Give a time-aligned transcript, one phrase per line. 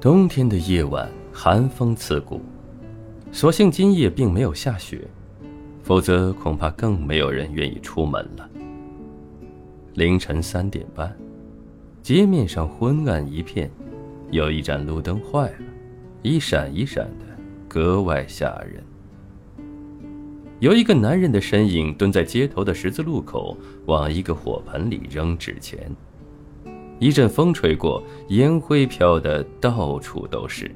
[0.00, 2.40] 冬天的夜晚，寒风刺骨。
[3.30, 5.06] 所幸今夜并没有下雪，
[5.82, 8.48] 否则恐怕更没有人愿意出门了。
[9.92, 11.14] 凌晨三点半，
[12.02, 13.70] 街面上昏暗一片，
[14.30, 15.66] 有一盏路灯坏了，
[16.22, 17.26] 一闪一闪的，
[17.68, 18.82] 格外吓人。
[20.60, 23.54] 有一个男人的身影蹲在街头的十字路口，
[23.84, 25.94] 往一个火盆里扔纸钱。
[27.00, 30.70] 一阵风吹过，烟灰飘得到处都是。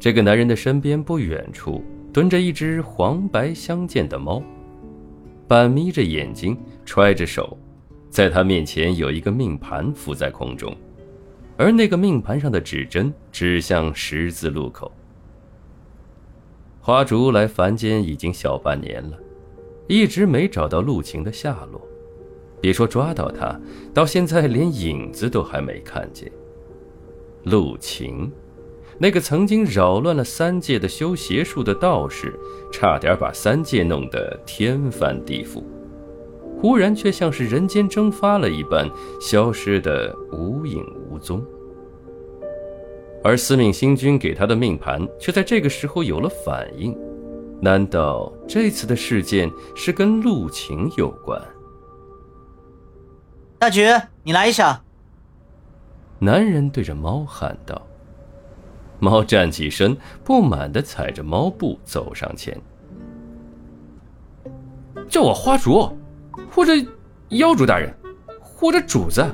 [0.00, 4.42] 这个男人的身边不远处蹲着一只黄白相间的猫，
[5.46, 7.56] 半眯着眼睛，揣着手，
[8.10, 10.76] 在他面前有一个命盘浮在空中，
[11.56, 14.90] 而那个命盘上的指针指向十字路口。
[16.80, 19.16] 花烛来凡间已经小半年了，
[19.86, 21.80] 一直没找到陆晴的下落。
[22.60, 23.58] 别说抓到他，
[23.94, 26.30] 到现在连影子都还没看见。
[27.44, 28.30] 陆晴，
[28.98, 32.34] 那个曾经扰乱了三界的修邪术的道士，
[32.72, 35.62] 差点把三界弄得天翻地覆，
[36.60, 41.44] 忽然却像是人间蒸发了一般，消失得无影无踪。
[43.24, 46.96] 而司命星君给他的命盘，却在这个时候有了反应。
[47.60, 51.40] 难道这次的事件是跟陆晴有关？
[53.58, 53.84] 大菊，
[54.22, 54.80] 你来一下。
[56.20, 57.84] 男人对着猫喊道。
[59.00, 62.56] 猫站起身，不满地踩着猫步走上前。
[65.08, 65.92] 叫我花烛，
[66.52, 66.72] 或者
[67.30, 67.92] 妖主大人，
[68.40, 69.26] 或者主子，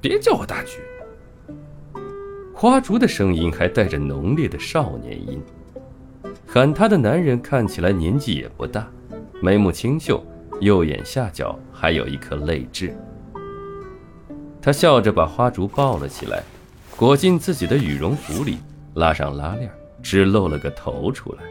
[0.00, 0.80] 别叫我大菊。
[2.54, 5.42] 花烛的声音还带着浓烈的少年音。
[6.46, 8.88] 喊他的男人看起来年纪也不大，
[9.42, 10.24] 眉目清秀，
[10.60, 12.96] 右眼下角还有一颗泪痣。
[14.64, 16.42] 他笑着把花烛抱了起来，
[16.96, 18.56] 裹进自己的羽绒服里，
[18.94, 19.70] 拉上拉链，
[20.02, 21.42] 只露了个头出来。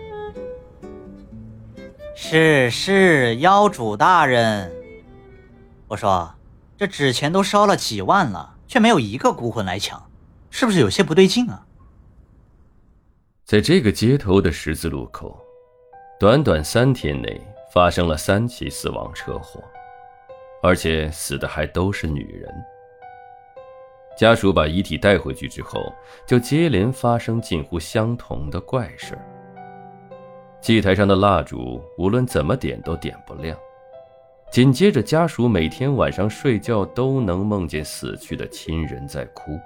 [2.16, 4.72] 是是，妖主大人。
[5.88, 6.34] 我说，
[6.76, 10.10] 这纸钱都烧了几万了，却没有一个孤魂来抢，
[10.50, 11.64] 是不是有些不对劲啊？
[13.46, 15.40] 在这个街头的十字路口，
[16.20, 17.40] 短短三天内
[17.72, 19.64] 发生了三起死亡车祸，
[20.64, 22.52] 而且死的还都是女人。
[24.18, 25.94] 家属把遗体带回去之后，
[26.26, 29.18] 就接连发生近乎相同的怪事
[30.62, 33.58] 祭台上的蜡烛无论怎么点都点不亮。
[34.52, 39.60] 紧接着，家属每天晚上睡觉都能梦见死去的亲人在哭。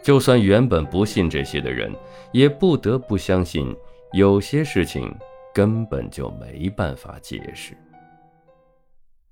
[0.00, 1.92] 就算原本不信这些的人，
[2.30, 3.74] 也不得不相信，
[4.12, 5.12] 有些事情
[5.52, 7.76] 根本就没办法解释。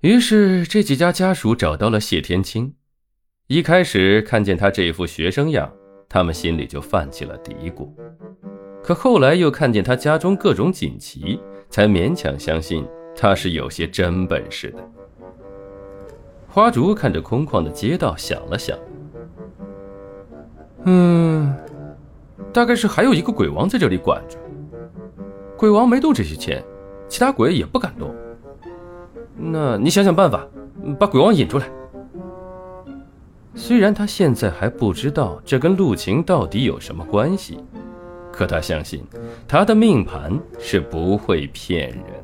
[0.00, 2.75] 于是，这几家家属找到了谢天青。
[3.47, 5.71] 一开始看见他这副学生样，
[6.09, 7.87] 他们心里就泛起了嘀咕。
[8.82, 11.38] 可后来又看见他家中各种锦旗，
[11.69, 14.78] 才勉强相信他是有些真本事的。
[16.49, 18.78] 花烛看着空旷的街道，想了想，
[20.84, 21.55] 嗯，
[22.50, 24.38] 大概是还有一个鬼王在这里管着。
[25.55, 26.65] 鬼王没动这些钱，
[27.09, 28.15] 其他鬼也不敢动。
[29.37, 30.49] 那你想想办法，
[30.99, 31.69] 把鬼王引出来。
[33.54, 37.59] 虽然他现在还不知道这跟陆晴到底有什么关系，
[38.32, 39.04] 可他相信
[39.47, 42.23] 他的命盘是不会骗人。